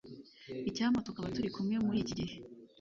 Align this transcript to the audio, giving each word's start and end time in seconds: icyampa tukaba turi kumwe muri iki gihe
icyampa 0.69 1.05
tukaba 1.05 1.33
turi 1.35 1.49
kumwe 1.55 1.75
muri 1.85 1.97
iki 2.03 2.13
gihe 2.19 2.35